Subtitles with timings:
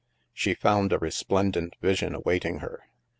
[0.33, 2.87] She found a resplendent vision awaiting her.